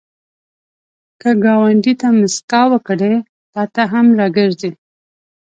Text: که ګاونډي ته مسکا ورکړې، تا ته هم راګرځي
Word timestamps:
که 1.21 1.29
ګاونډي 1.43 1.93
ته 2.01 2.07
مسکا 2.19 2.61
ورکړې، 2.71 3.15
تا 3.53 3.63
ته 3.73 3.81
هم 3.91 4.05
راګرځي 4.19 4.71